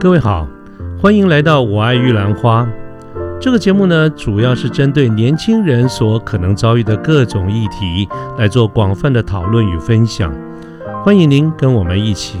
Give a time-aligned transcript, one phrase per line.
[0.00, 0.48] 各位好，
[0.98, 2.66] 欢迎来到我爱玉兰花。
[3.38, 8.08] 这个节目呢，主要是针对年轻人所可能遭遇的各种议题
[8.38, 10.34] 来做广泛的讨论与分享。
[11.04, 12.38] 欢迎您跟我们一起。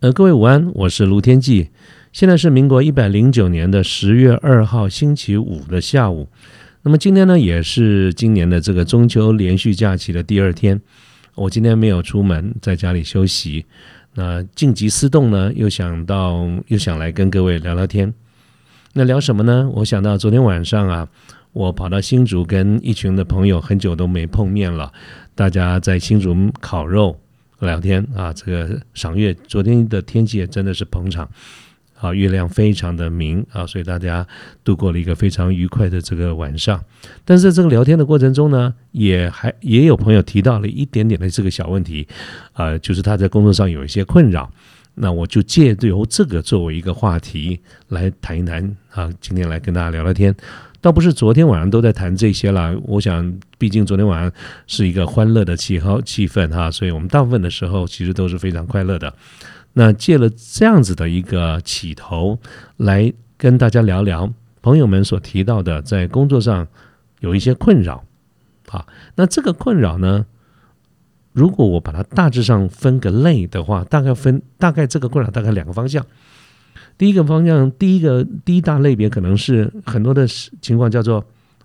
[0.00, 1.70] 呃，各位午安，我是卢天记。
[2.12, 6.28] 现在是民国一百零九年的十月二号星期五的下午。
[6.82, 10.80] 那么今天呢，也是今年的这个中秋连续假期的第二天。
[11.34, 13.64] 我今天没有出门，在家里休息。
[14.14, 18.12] 那静极思动呢，又想到又想来跟各位聊聊天。
[18.94, 19.70] 那聊什么呢？
[19.74, 21.08] 我想到昨天晚上啊，
[21.52, 24.92] 我跑到新竹跟一群的朋友很久都没碰面了，
[25.34, 27.16] 大家在新竹烤肉
[27.60, 29.34] 聊天啊，这个赏月。
[29.46, 31.28] 昨天的天气也真的是捧场。
[32.00, 34.26] 啊，月亮非常的明啊，所以大家
[34.62, 36.82] 度过了一个非常愉快的这个晚上。
[37.24, 42.06] 但是在这个聊天的过程中呢，也还也有朋友提到了一点点的这个小问题，
[42.52, 44.50] 啊，就是他在工作上有一些困扰。
[45.00, 50.34] 那我就借由这个作为一个话题来谈一谈啊，今天来跟大家聊聊天。
[50.80, 54.32] 倒不是昨天晚上都在谈这些了，我想，毕竟昨天晚上
[54.66, 59.12] 是一个欢乐的气候气氛哈，所以我们大部分的时候其实都是非常快乐的。
[59.78, 62.36] 那借了这样子的一个起头，
[62.78, 64.28] 来跟大家聊聊
[64.60, 66.66] 朋友们所提到的在工作上
[67.20, 68.04] 有一些困扰，
[68.70, 68.84] 啊，
[69.14, 70.26] 那这个困扰呢，
[71.32, 76.04] 如果我把它大致上分个类的话，大概分大概这个困扰大概两个方向。
[76.96, 81.24] 第一个方向，第一个第一大类别可能是很多的情况叫做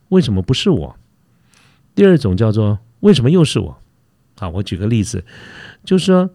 [0.09, 0.95] 为什么不是我？
[1.95, 3.75] 第二种叫做为什么又是我？
[4.37, 5.25] 啊，我举个例子，
[5.83, 6.29] 就是说。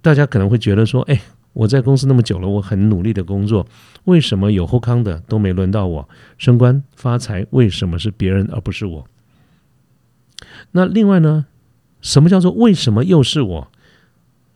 [0.00, 1.20] 大家可能会觉得说：“哎，
[1.52, 3.66] 我在公司那么久了，我很努力的工作，
[4.04, 7.46] 为什么有后康的都没轮到我升官发财？
[7.50, 9.06] 为什么是别人而不是我？”
[10.72, 11.46] 那另外呢，
[12.00, 13.68] 什么叫做为什么又是我？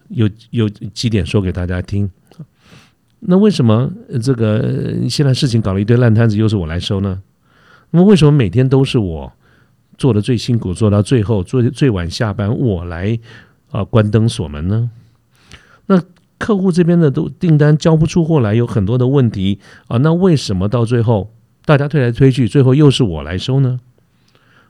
[0.09, 2.11] 有有几点说给大家听。
[3.19, 3.93] 那为什么
[4.23, 7.23] 这个现在事情搞了一堆烂摊子，又是我来收呢？
[7.91, 9.33] 那么为什么每天都是我
[9.99, 13.19] 做的最辛苦，做到最后，做最晚下班，我来
[13.71, 14.91] 啊关灯锁门呢？
[15.87, 16.03] 那
[16.39, 19.59] 客户这边的都订单交不出货来，有很多的问题
[19.89, 19.97] 啊。
[19.99, 21.33] 那为什么到最后
[21.65, 23.81] 大家推来推去，最后又是我来收呢？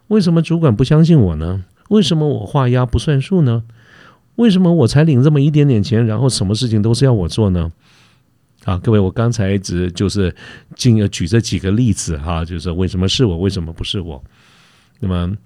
[0.08, 1.64] 为什么主管不相信我呢？
[1.88, 3.64] 为什么我画押不算数呢？
[4.36, 7.72] 为什么我才领这么一点点钱，然后什么事情都是要我做呢？
[8.64, 10.32] 啊，各位，我刚才只就是
[10.76, 14.22] 进举这几个例子哈，就是为什么是我，为什么不是我？
[15.00, 15.36] 那么，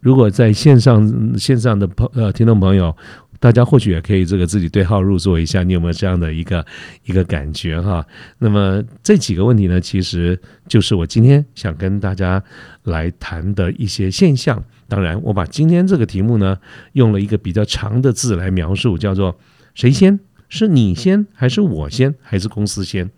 [0.00, 2.96] 如果在线上线上的朋呃听众朋友。
[3.40, 6.64] 大家或许也可以这个自己对号入座一下，你有没有这样的一个
[7.04, 8.04] 一个感觉哈？
[8.38, 12.42] 那么这几个问题呢，其实就是我今天想跟大家
[12.84, 14.62] 来谈的一些现象。
[14.88, 16.58] 当然，我把今天这个题目呢，
[16.92, 19.38] 用了一个比较长的字来描述，叫做
[19.74, 20.18] “谁先？
[20.48, 23.08] 是你先，还是我先，还是公司先？”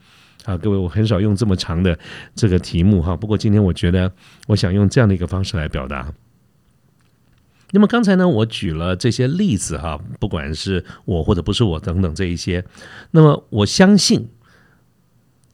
[0.45, 1.97] 啊，各位，我很少用这么长的
[2.35, 3.17] 这个题目哈。
[3.17, 4.13] 不过今天我觉得，
[4.49, 6.13] 我想用这样的一个方式来表达。
[7.73, 12.65] 那么刚才呢，我举了这些例子哈，不管是我或者不是我等等这一些，
[13.13, 14.29] 那么我相信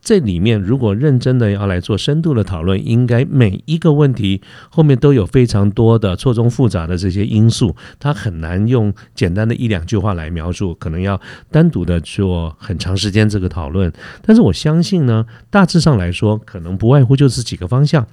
[0.00, 4.41] 这里面如果认真的要来做深度的讨论，应该每一个问题
[4.71, 13.93] 后面都有非常多的错综复杂的这些因素，它很难用简单的一两句话来描述，可能要单独的做很长时间这个讨论。
[14.22, 18.06] 但是我相信呢，大致上来说，可能不外乎就是几个方向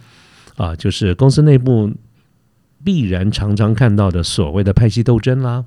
[0.58, 1.90] 啊，就是公司内部。
[2.84, 5.66] 必然常常看到的所谓的派系斗争啦，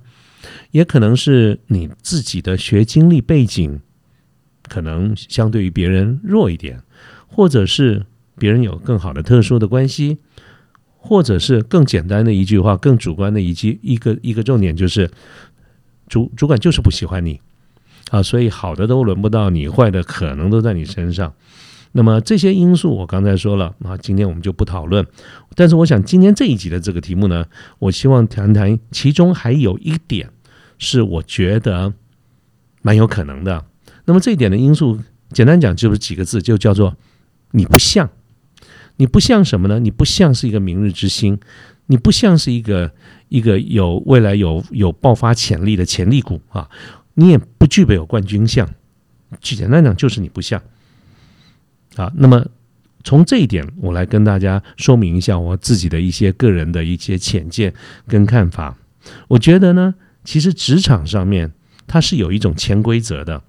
[0.71, 3.81] 也可能是你自己的学经历背景
[4.69, 6.83] 可能相对于别人弱一点，
[7.27, 8.05] 或者是
[8.39, 10.19] 别人有更好的特殊的关系，
[10.97, 15.11] 或者是更简单的一句话，更主观的一句一个一个重点就是
[16.09, 17.41] 主主管就是不喜欢你
[18.11, 21.33] 啊，所以好的都轮不到你，坏的可能都在你身上。
[21.93, 25.07] 那么这些因素我刚才说了啊，今天我们就不讨论。
[25.55, 27.47] 但是我想今天这一集的这个题目呢，
[27.79, 30.29] 我希望谈谈其中还有一点
[30.77, 31.95] 是我觉得
[32.83, 33.65] 蛮有可能的。
[34.05, 35.01] 那么这一点的因素，
[35.31, 36.95] 简单讲就是几个字，就叫做
[37.53, 38.11] 你不像，
[38.97, 39.81] 你不像什么呢？
[39.81, 41.39] 你不像是一个明日之星，
[41.87, 42.93] 你不像是一个
[43.29, 46.69] 一个有未来有有爆发潜力的潜力股啊，
[47.15, 48.69] 你也不具备有冠军相。
[49.41, 50.63] 简单讲就是你不像。
[51.97, 52.47] 啊，那么
[53.03, 57.75] 从这一点，我来跟大家说明一下我自己的一些个人的一些浅见
[58.07, 58.77] 跟看法。
[59.29, 59.95] 我觉得呢，
[60.25, 61.53] 其实职场上面
[61.87, 63.43] 它是有一种潜规则的。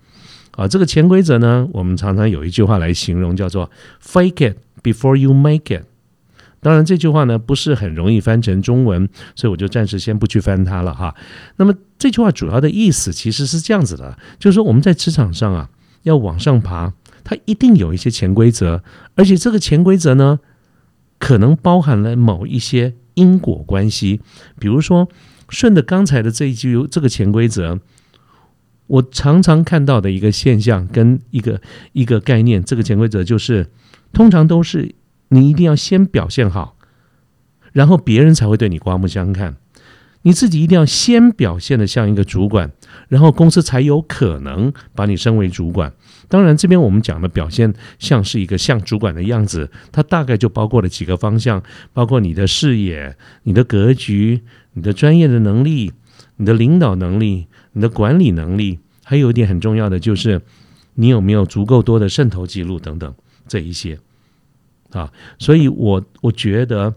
[0.51, 3.69] 啊，这个潜规则呢，我们常常有一句话来形容，叫做
[4.03, 5.83] “fake it before you make it”。
[6.59, 11.13] 当然，这句话呢不是很容易翻成中文，所以我就暂时先不去翻它了哈。
[11.57, 15.69] 那么这句话主要的意思其实是这样子的，就是说我们在职场上啊
[16.01, 16.91] 要往上爬，
[17.27, 18.81] 它一定有一些潜规则，
[19.15, 20.39] 而且这个潜规则呢
[21.19, 24.21] 可能包含了某一些因果关系。
[24.57, 25.09] 比如说，
[25.49, 27.81] 顺着刚才的这一句这个潜规则，
[28.87, 33.67] 我常常看到的一个现象跟一个一个概念，这个潜规则就是
[34.13, 34.95] 通常都是。
[35.29, 36.77] 你一定要先表现好，
[37.73, 39.57] 然后别人才会对你刮目相看。
[40.23, 42.71] 你自己一定要先表现的像一个主管，
[43.07, 45.93] 然后公司才有可能把你升为主管。
[46.27, 54.41] 当然，这边我们讲的表现像是一个像主管的样子，它大概就包括了几个方向，包括你的视野、你的格局、
[54.73, 55.93] 你的专业的能力、
[56.35, 60.41] 你的领导能力、你的管理能力，还有一点很重要的就是
[60.95, 63.15] 你有没有足够多的渗透记录等等
[63.47, 63.97] 这一些。
[64.91, 66.93] 啊，所以我我觉得，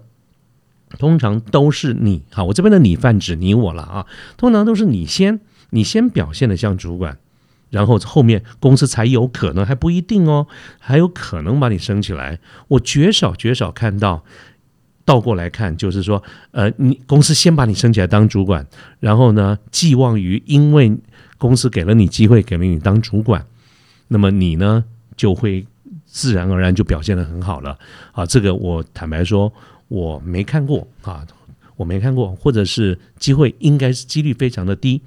[0.98, 4.06] 通常都是你，哈，我这边的你泛指你我了啊。
[4.36, 5.40] 通常都是你先，
[5.70, 7.18] 你先表现的像主管，
[7.70, 10.46] 然后后面公司才有可能，还不一定哦，
[10.78, 12.38] 还有可能把你升起来。
[12.68, 14.24] 我绝少绝少看到，
[15.04, 18.66] 倒过来看，就是说，呃，你公司先把你升起来当主管，
[18.98, 20.96] 然后呢，寄望于因为
[21.38, 23.46] 公司给了你机会，给了你当主管，
[24.08, 24.84] 那么你呢
[25.16, 25.66] 就会。
[26.12, 27.78] 自然而然就表现的很好了
[28.10, 28.26] 啊！
[28.26, 29.52] 这个我坦白说
[29.90, 31.26] 我没看过啊，
[31.76, 35.02] 我没看过，或者是机会应该是几率非常的低。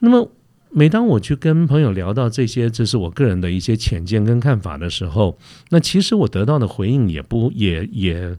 [0.00, 0.30] 那么
[0.70, 5.38] 每当我去跟朋友聊到这些，这是我个人的一些浅见跟看法的时候，
[5.70, 8.36] 那其实我得到的回应也不也也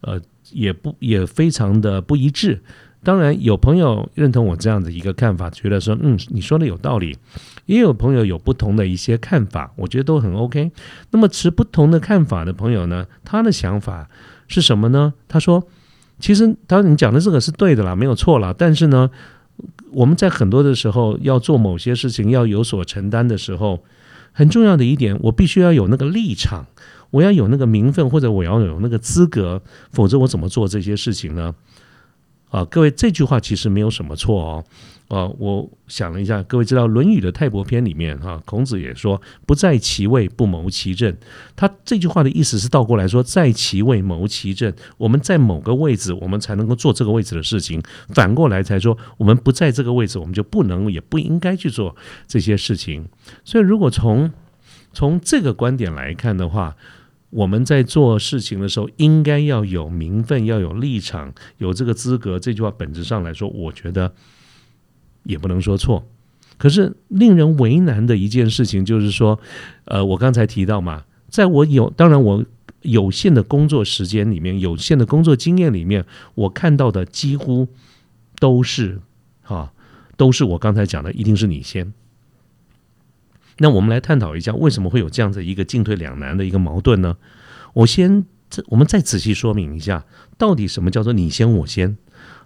[0.00, 0.20] 呃
[0.52, 2.62] 也不也非常的不一致。
[3.04, 7.16] 当然有朋友认同我这样的一个看法，觉得说嗯你说的有道理。
[7.66, 10.72] 也有朋友有不同的一些看法，我觉得都很 OK。
[11.10, 14.08] 那么持不同的看法的朋友呢，他的想法
[14.48, 15.14] 是什么呢？
[15.28, 15.68] 他说
[16.18, 18.52] ：“其实，他说你讲的这个是对的啦，没有错啦。
[18.56, 19.08] 但是呢，
[19.92, 23.84] 我们在很多的时候要做某些事情，要有所承担的时候，
[24.32, 26.66] 很重要的一点，我必须要有那个立场，
[27.10, 29.62] 我要有那个名分，或者我要有那个资格，
[29.92, 31.54] 否则我怎么做这些事情呢？”
[32.50, 34.64] 啊，各位，这句话其实没有什么错哦。
[35.08, 41.16] 啊，我想了一下，各位知道《论语》的泰伯篇里面，哈，孔子也说“不在其位，不谋其政”。
[41.56, 44.70] 他这句话的意思是倒过来说，在其位谋其政。
[44.98, 51.96] 我们在某个位置，我们才能够做这个位置的事情；反过来才说，我们不在这个位置，我们就不能也不应该去做
[52.26, 53.08] 这些事情。
[53.46, 54.30] 所以，如果从
[54.92, 56.76] 从这个观点来看的话，
[57.30, 62.38] 我们在做事情的时候，应该要有名分，要有立场，有这个资格。
[62.38, 64.12] 这句话本质上来说，我觉得。
[65.28, 66.08] 也不能说错，
[66.56, 69.38] 可是令人为难的一件事情就是说，
[69.84, 72.42] 呃，我刚才提到嘛，在我有当然我
[72.80, 77.68] 有限的工作时间里面，有限的工作经验里面，我看到的几乎
[78.38, 79.02] 都是
[79.42, 79.70] 啊，
[80.16, 81.92] 都是我刚才讲的，一定是你先。
[83.58, 87.18] 那我们来探讨一下，为什么会有这样的一个进退两难的一个矛盾呢？
[87.74, 88.24] 我先，
[88.68, 90.06] 我们再仔细说明一下，
[90.38, 91.98] 到底什么叫做你先我先。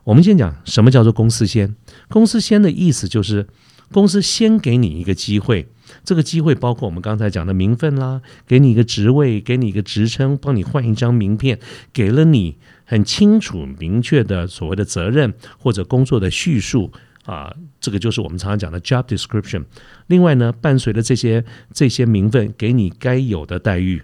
[0.04, 1.76] 我们先讲什么叫做公司先。
[2.08, 3.46] 公司先的意思就是，
[3.93, 5.69] 公司先给你一个机会，
[6.05, 11.60] 这个机会包括我们刚才讲的名分啦，给你一个职位，给你一个职称，帮你换一张名片，
[11.93, 16.91] 给了你很清楚明确的所谓的责任或者工作的叙述
[17.24, 19.65] 啊，这个就是我们常常讲的 job description。
[20.08, 24.03] 另外呢，伴随着这些这些名分，给你该有的待遇，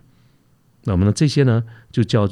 [0.85, 2.29] 那么呢，这些呢就叫。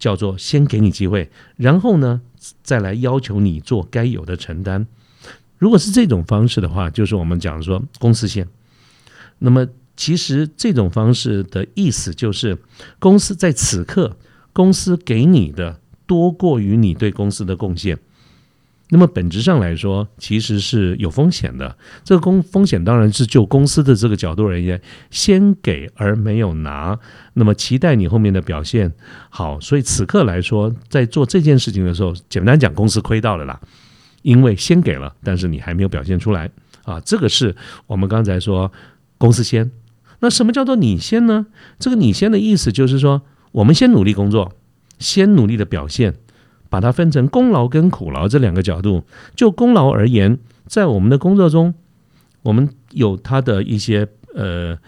[0.00, 2.20] 叫做先给你机会，然后呢，
[2.64, 4.84] 再来要求你做该有的承担。
[5.58, 8.48] 如果是这种方式的话，就是我们讲说公司先。
[9.38, 12.58] 那么，其实这种方式的意思就是，
[12.98, 14.16] 公司在此刻，
[14.52, 17.98] 公司给你的多过于你对公司的贡献。
[18.92, 21.76] 那么本质上来说，其实是有风险的。
[22.02, 26.98] 这个公风险当然是就公司的这个角度而言，先给而没有拿，
[27.34, 28.92] 那么期待你后面的表现
[29.28, 29.60] 好。
[29.60, 33.60] 所以此刻来说，在做这件事情的时候，简单讲，公司亏到了啦，
[34.22, 36.50] 因为先给了，但是你还没有表现出来
[36.82, 36.98] 啊。
[37.00, 37.54] 这个是
[37.86, 38.72] 我们刚才说
[39.18, 39.70] 公司先。
[40.18, 41.46] 那什么叫做你先呢？
[41.78, 44.52] 这个你先的意思就是说，我们先努力工作，
[44.98, 46.16] 先努力的表现。
[46.70, 49.04] 把它分成功劳跟苦劳这两个角度。
[49.36, 51.74] 就功劳而言，在我们的工作中，
[52.40, 54.78] 我们有它的一些呃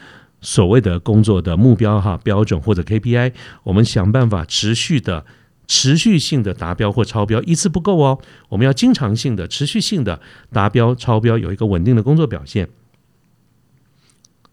[0.41, 3.35] 所谓的工作的目标哈标准或者 KPI，
[3.65, 5.27] 我们想办法持续的、
[5.67, 10.21] 持续性的达标或超标，一次不够哦，我们要经常性的、持续性的
[10.53, 12.69] 达标超标，有一个稳定的工作表现。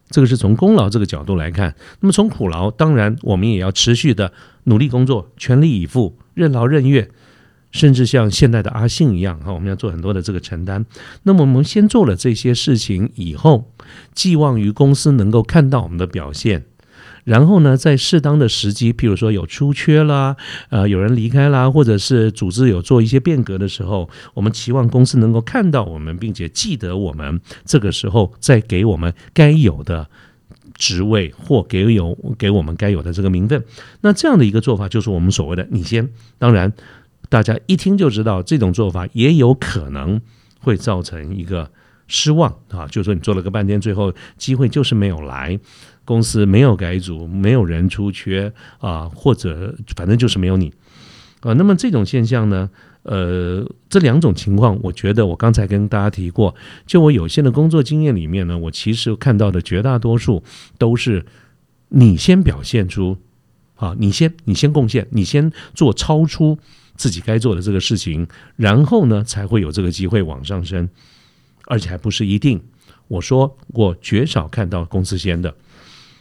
[0.10, 1.76] 这个是从功劳这个角度来看。
[2.00, 4.34] 那么从苦劳，当然我们也要持续的
[4.64, 7.10] 努力工作，全力以赴，任劳任怨，
[7.70, 10.86] 甚至像现代的阿信一样哈，我们要做很多的这个承担。
[11.24, 13.70] 那么我们先做了这些事情以后，
[14.14, 16.64] 寄望于公司能够看到我们的表现。
[17.26, 20.38] 然后呢，在适当的时机，譬如说有出缺啦，
[20.70, 30.10] 呃，有人离开啦，或者是组织有做一些变革的时候，我们期望公司能够看到我们，并且记得我们，这个时候再给我们该有的
[30.80, 33.64] 职位或给有给我们该有的这个名分。
[34.02, 36.10] 那这样的一个做法，就是我们所谓的“你先”。
[36.40, 36.74] 当然，
[37.30, 40.20] 大家一听就知道，这种做法也有可能
[40.60, 41.70] 会造成一个
[42.08, 45.60] 失望啊，就是说你做了个半天，最后机会就是没有来。
[46.06, 50.74] 公司没有改组，没有人出缺啊，或者反正就是没有你
[51.42, 51.54] 啊。
[51.54, 52.68] 那么这种现象呢，
[53.04, 56.54] 呃，这两种情况，我觉得我刚才跟大家提过，
[56.86, 60.44] 就我有限的工作经验里面呢，我其实看到的绝大多数
[60.78, 61.26] 都是
[61.88, 63.18] 你先表现出
[63.76, 66.60] 啊，你先你先贡献，你先做超出
[66.96, 68.28] 自己该做的这个事情，
[68.58, 70.90] 然后呢，才会有这个机会往上升，
[71.66, 72.62] 而且还不是一定。
[73.08, 75.56] 我说我绝少看到公司先的。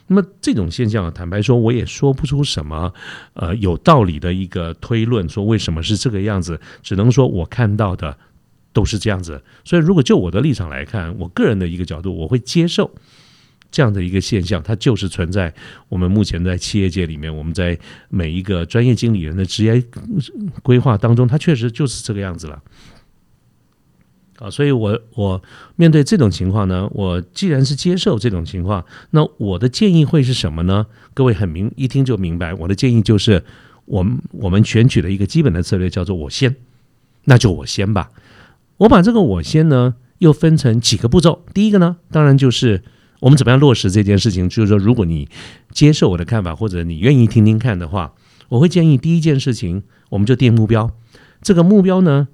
[0.09, 2.91] 那么这种现象，坦白说，我也说不出什么
[3.35, 8.17] 呃有道理的一个推论，说为什么是这个样子，只能说我看到的
[8.73, 9.41] 都是这样子。
[9.63, 12.89] 所以，如果就我的立场来看，我个人的一个角度，我会接受
[13.69, 15.53] 这样的一个现象，它就是存在
[15.89, 17.77] 我们目前在企业界里面，我们在
[18.09, 19.83] 每一个专业经理人的职业
[20.63, 22.59] 规划当中，它确实就是这个样子了。
[24.39, 25.41] 啊，所以我我
[25.75, 30.85] 面对这种情况呢，我既然是接受这种情况，那我的建议会是什么呢？
[31.13, 33.43] 各位很明一听就明白，我的建议就是，
[33.83, 36.55] 我们我们选取了一个基本的策略，叫做我先，
[37.25, 38.11] 那就我先吧。
[38.77, 41.43] 我把这个我先呢，又分成几个步骤。
[41.53, 42.81] 第一个呢，当然就是
[43.19, 44.47] 我们怎么样落实这件事情。
[44.47, 45.27] 就是说，如果你
[45.71, 48.13] 接受我的看法，或者你愿意听听看的话，
[48.47, 50.89] 我会建议第一件事情，我们就定目标。
[51.41, 52.29] 这个目标呢？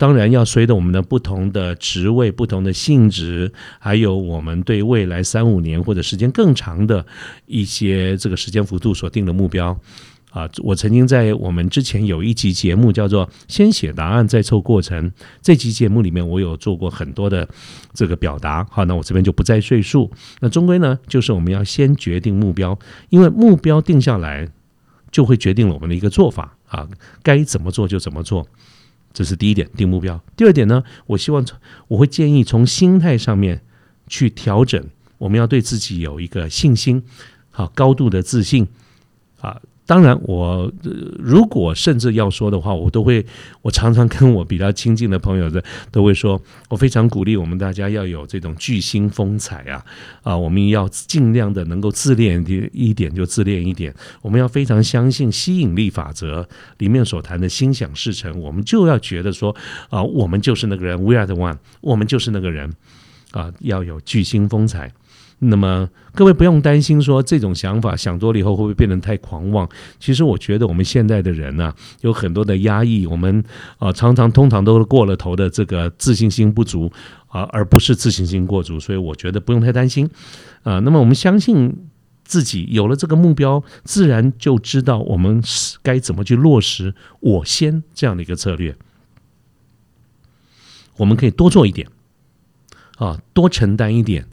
[0.00, 7.04] 当然要随着我们的不同的职位、不同的性质，还有我们对未来三五年或者时间更长的
[7.44, 9.78] 一些这个时间幅度所定的目标
[10.30, 10.48] 啊。
[10.62, 17.46] 我曾经在我们之前有一集节目叫做“先写答案再凑过程”，这集节目里面我有做过很多的
[17.92, 18.66] 这个表达。
[18.70, 20.10] 好，那我这边就不再赘述。
[20.40, 22.78] 那终归呢，就是我们要先决定目标，
[23.10, 24.48] 因为目标定下来
[25.10, 26.88] 就会决定了我们的一个做法啊，
[27.22, 28.46] 该怎么做就怎么做。
[29.12, 30.20] 这是第一点，定目标。
[30.36, 31.44] 第二点呢，我希望
[31.88, 33.62] 我会建议从心态上面
[34.06, 34.84] 去调整，
[35.18, 37.02] 我们要对自己有一个信心，
[37.50, 38.68] 好高度的自信
[39.40, 39.60] 啊。
[39.90, 40.72] 当然，我
[41.18, 43.26] 如果甚至要说的话，我都会，
[43.60, 49.84] 我常常跟我比较亲近的朋友的都会说，我非常鼓励我们大家要有这种巨星风采啊
[50.22, 50.36] 啊！
[50.36, 52.40] 我们要尽量的能够自恋
[52.72, 53.92] 一点就自恋一点，
[54.22, 59.52] 我们要非常相信吸引力法则里面所谈的心想事成，我们就要觉得说
[59.88, 62.72] 啊，我们就是那个人，We are the one，我们就是那个人
[63.32, 64.92] 啊，要有巨星风采。
[65.42, 69.66] 那么各位不用担心，说这种想法想多了以后会不会变得太狂妄？
[69.98, 73.42] 其实我觉得我们现在的人呢，有很多的压抑，我们
[73.78, 76.92] 啊常常通常都是过了头的这个自信心不足
[77.28, 78.78] 啊，而不是自信心过足。
[78.78, 80.10] 所以我觉得不用太担心
[80.62, 80.78] 啊。
[80.80, 81.74] 那么我们相信
[82.22, 85.42] 自己有了这个目标，自然就知道我们
[85.82, 88.76] 该怎么去落实“我先”这样的一个策略。
[90.98, 91.88] 我们可以多做一点
[92.98, 94.26] 啊，多承担一点。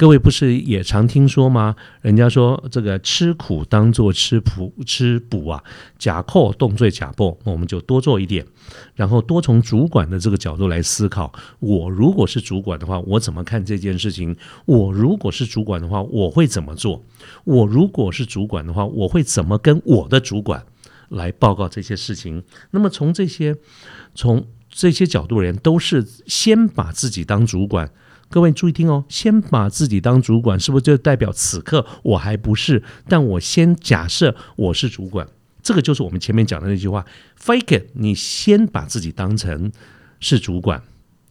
[0.00, 1.76] 各位不是也常听说吗？
[2.00, 5.62] 人家说这个吃苦当做吃补吃补啊，
[5.98, 8.46] 假扣动罪假报，我们就多做一点，
[8.94, 11.30] 然后多从主管的这个角度来思考。
[11.58, 14.34] 我如果是主管的话，我怎么看这件事情？
[14.64, 17.04] 我如果是主管的话，我会怎么做？
[17.44, 20.64] 我如果是主管的话，我会怎么跟我的主管
[21.10, 22.42] 来报告这些事情？
[22.70, 23.54] 那么从这些
[24.14, 27.92] 从这些角度而言，都是先把自己当主管。
[28.30, 32.80] 各位注意听哦，先把自己当主管，是不是就代表此刻我还不是？
[33.08, 35.26] 但我先假设我是主管，
[35.60, 37.04] 这个就是我们前面讲的那句话
[37.36, 37.86] ：fake it。
[37.94, 39.72] 你先把自己当成
[40.20, 40.80] 是主管，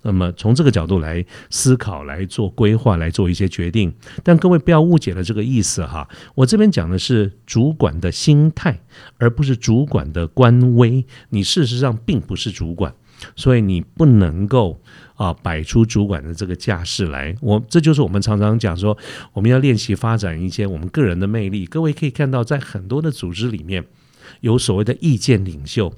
[0.02, 3.94] 那么从这个角度来思考、来做规划、来做一些决定。
[4.22, 8.78] 但各位不要误解了这个意思哈，我这边讲的是主管的心态，
[9.18, 11.06] 而不是主管的官威。
[11.30, 12.94] 你事实上并不是主管。
[13.36, 14.80] 所以你不能够
[15.16, 18.98] 啊摆出主管的这个架势来，我这就是我们常常讲说，
[19.34, 21.66] 我们要练习发展一些我们个人的魅力。
[21.66, 23.86] 各位可以看到，在很多的组织里面，
[24.42, 25.94] 有所谓的意见领袖，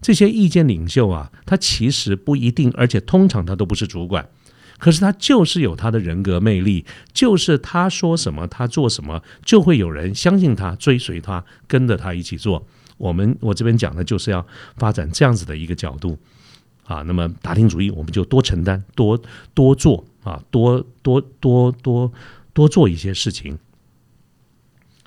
[0.00, 4.28] 这些意见领袖啊，他其实不一定，而且通常他都不是主管。
[4.76, 12.66] 可是他就是有他的人格魅力，就是他说什么，他做什么，就会有人相信他，追随他，跟着他一起做。
[12.96, 14.44] 我们我这边讲的就是要
[14.76, 16.18] 发展这样子的一个角度
[16.84, 17.02] 啊。
[17.02, 19.20] 那么打定主意，我们就多承担，多
[19.52, 22.12] 多做啊，多多多多
[22.52, 23.58] 多做一些事情。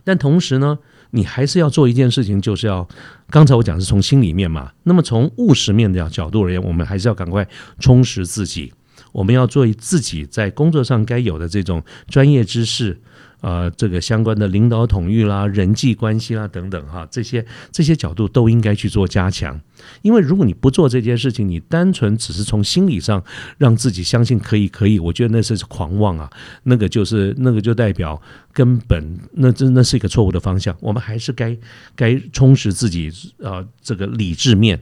[0.03, 0.79] 但同时呢，
[1.11, 2.87] 你还是要做一件事情，就是要
[3.29, 4.71] 刚才我讲是从心里面嘛。
[4.83, 7.47] 那么从务实面的角度而言，我们还是要赶快
[7.79, 8.73] 充实自己。
[9.11, 12.99] 我们要做自己在工作上该有的这种专业知识，
[13.41, 19.59] 呃，这个相关的领导统御啦、人际关系啦等等哈，这些这些角度都应该去做加强。
[20.01, 23.23] 因为如果你不做这件事情，你单纯只是从心理上
[23.57, 26.29] 让自己相信可以可以，我觉得那是狂妄啊，
[26.63, 28.19] 那个就是那个就代表
[28.51, 30.75] 根本那真那是一个错误的方向。
[30.79, 31.55] 我们还是该
[31.95, 33.11] 该充实自己
[33.43, 34.79] 啊，这个理智面。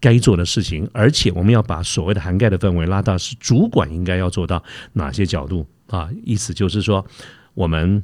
[0.00, 4.60] 该做的事情，而且我们要把所谓的涵盖的氛围拉大，是主管应该要做到
[4.94, 6.10] 哪些角度啊？
[6.24, 7.06] 意思就是说，
[7.54, 8.02] 我们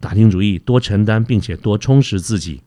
[0.00, 2.60] 打定主意，多承担，并且多充实自己。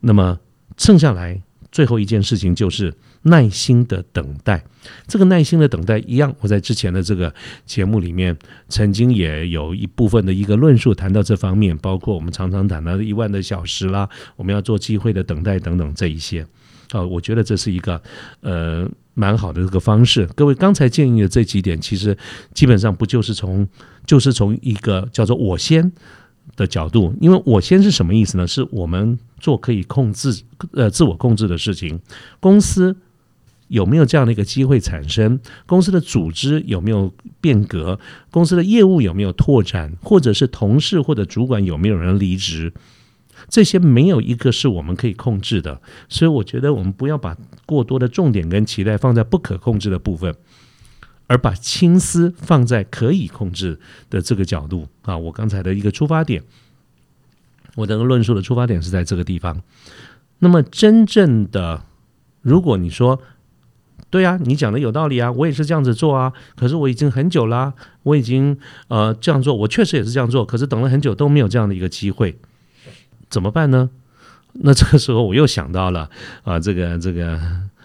[0.00, 0.38] 那么
[0.76, 2.92] 剩下来最后一件事情就是
[3.22, 4.64] 耐心的等待。
[5.06, 7.32] 这个耐心的等待一样，我在之前的这个
[7.66, 8.36] 节目里面
[8.68, 16.46] 曾经也有一部分的一个论述谈到这方面，包括我们常常谈到的一万的小时啦，我们要做机会的等待等等这一些。
[16.92, 18.02] 啊，我觉得这是一个
[18.40, 18.88] 呃
[19.20, 20.26] 蛮好的这个方式。
[20.34, 22.16] 各位刚才建议的这几点，其实
[22.54, 23.68] 基本上不就是从
[24.06, 25.92] 就是从一个叫做“我先”
[26.56, 28.46] 的角度，因为我先是什么意思呢？
[28.46, 32.00] 是我们做可以控制呃自我控制的事情。
[32.40, 32.96] 公司
[33.68, 35.38] 有没有这样的一个机会产生？
[35.66, 37.12] 公司的组织有没有
[37.42, 38.00] 变革？
[38.30, 39.92] 公司的业务有没有拓展？
[40.02, 42.72] 或者是同事或者主管有没有人离职？
[43.50, 50.34] 这些没有一个是我们可以控制的，所以我觉得我们不要把过多的重点跟期待放在不可控制的部分，
[51.26, 55.18] 而把心思放在可以控制的这个角度啊。
[55.18, 56.44] 我刚才的一个出发点，
[57.74, 59.60] 我的论述的出发点是在这个地方。
[60.38, 61.82] 那么真正的，
[62.42, 63.20] 如果你说
[64.10, 68.56] 对啊，你讲的有道理啊，我也是这样子做啊，可是我已经很久啦，我已经
[68.88, 72.38] 呃这样做，我确实也是这样做，可是等了很久都没有这样的一个机会。
[73.30, 73.88] 怎么办呢？
[74.52, 76.10] 那这个时候我又想到了
[76.42, 77.38] 啊，这个这个《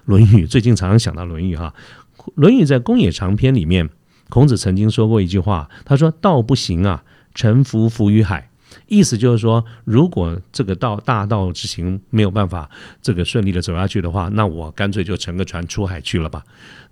[0.05, 1.71] 论语》，最近常常想到《论语》哈，
[2.33, 3.87] 《论语》在《公冶长篇》里面，
[4.29, 7.03] 孔子曾经说过一句话，他说：“道不行啊，
[7.35, 8.49] 沉浮浮于海。”
[8.87, 12.67] 意思就是说，如果这个道大道之行没有办法
[12.99, 16.43] 这个顺利的走下去的话，那我干脆就乘个船出海去了吧。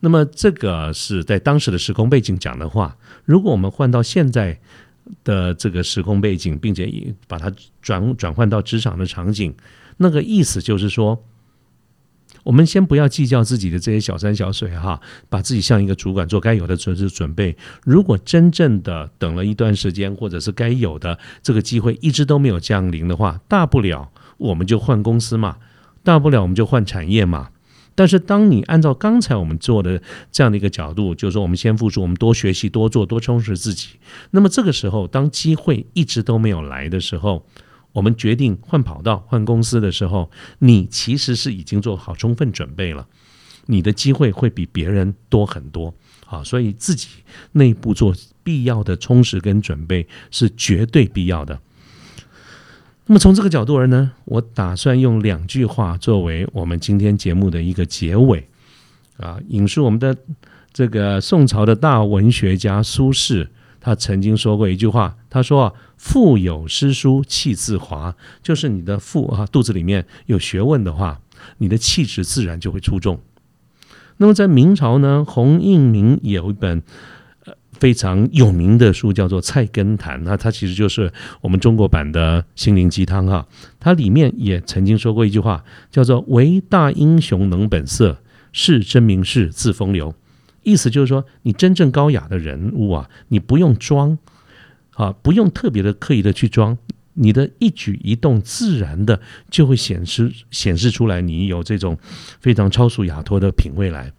[0.01, 4.59] 那么这个是在当时的时空背景讲的话，如果我们换到现在。
[5.23, 9.53] 的这个时空背景，并且把它转转换到职场的场景，
[9.97, 11.23] 那个意思就是说，
[12.43, 17.55] 我们先不要计较自己的这些小山小水哈，把自己像一个主管做该有的准时准备。
[17.83, 25.57] 如果真正的等了一段时间，或者是该有的这个机会一直都没有降临的话，大不了我们就换公司嘛，
[26.03, 27.49] 大不了我们就换产业嘛。
[27.95, 30.01] 但是，当你按照刚才我们做的
[30.31, 33.89] 这样的一个角度，就是说，我们先付出，我们多学习、多做、多充实自己。
[34.31, 37.45] 那么，这个时候，当机会一直都没有来的时候，
[37.91, 43.07] 我们决定换跑道、换公司的时候，你其实是已经做好充分准备了，
[43.67, 45.93] 你的机会会比别人多很多。
[46.25, 47.09] 啊，所以自己
[47.51, 48.11] 内部做
[48.43, 51.59] 必要的充实跟准备是绝对必要的。
[53.05, 58.47] 那么从这个角度而呢，我打算用两句话作为我们今天节目的一个结尾，
[59.17, 60.15] 啊，引述我们的
[60.71, 63.49] 这个宋朝的大文学家苏轼，
[63.81, 71.19] 他曾经说过一句话，他说啊，腹有诗书气自华，就是你的腹啊肚子里面有学问的话，
[71.57, 73.19] 你的气质自然就会出众。
[74.15, 76.81] 那么在明朝呢，洪应明有一本。
[77.83, 83.45] 非常有名的书叫做《菜根谭》，那它其实就是我们中国版的心灵鸡汤哈。
[83.77, 88.19] 它里面也曾经说过一句话，叫做“唯大英雄能本色，
[88.53, 90.15] 是真名士自风流”。
[90.63, 94.17] 意思就是说，你真正高雅的人物啊，你不用装
[94.91, 96.77] 啊，不用特别的刻意的去装，
[97.15, 99.19] 你的一举一动自然的
[99.49, 101.97] 就会显示显示出来，你有这种
[102.39, 104.13] 非常超俗雅脱的品味来。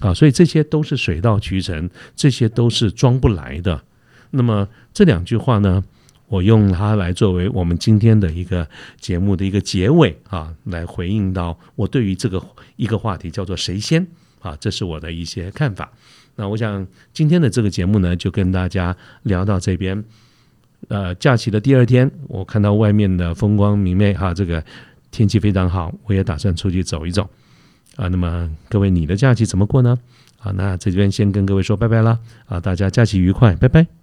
[0.00, 3.82] 啊，所以这些都是水到渠成，这些都是装不来的。
[4.30, 5.82] 那么这两句话呢，
[6.28, 8.68] 我用它来作为我们今天的一个
[9.00, 12.40] 节目的一个结尾啊，来回应到我对于这个
[12.76, 14.06] 一个话题叫做“谁先”
[14.40, 15.90] 啊，这是我的一些看法。
[16.36, 20.04] 那我想今天的这个节目呢，就跟大家聊到这边。
[20.86, 24.64] 呃，假期的第二天，我看到外面的风光明媚哈，这个
[25.10, 27.28] 天气非常好，我也打算出去走一走。
[27.98, 29.98] 啊，那么各位，你的假期怎么过呢？
[30.38, 33.97] 好，那这边先跟各位说拜拜了，啊，大家假期愉快，拜拜。